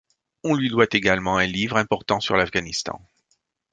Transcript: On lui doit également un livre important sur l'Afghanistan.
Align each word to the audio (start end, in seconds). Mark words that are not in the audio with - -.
On 0.43 0.55
lui 0.55 0.69
doit 0.69 0.87
également 0.93 1.37
un 1.37 1.45
livre 1.45 1.77
important 1.77 2.19
sur 2.19 2.35
l'Afghanistan. 2.35 2.99